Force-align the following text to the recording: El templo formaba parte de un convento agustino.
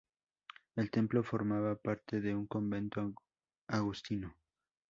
El 0.75 0.89
templo 0.89 1.21
formaba 1.21 1.75
parte 1.75 2.21
de 2.21 2.33
un 2.33 2.47
convento 2.47 3.13
agustino. 3.67 4.35